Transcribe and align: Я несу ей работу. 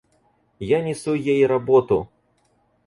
Я 0.69 0.81
несу 0.81 1.13
ей 1.13 1.45
работу. 1.45 2.09